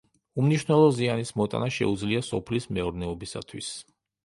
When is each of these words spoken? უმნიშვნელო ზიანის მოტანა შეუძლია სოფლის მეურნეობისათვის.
უმნიშვნელო 0.43 0.87
ზიანის 0.99 1.33
მოტანა 1.41 1.69
შეუძლია 1.77 2.23
სოფლის 2.31 2.69
მეურნეობისათვის. 2.79 3.73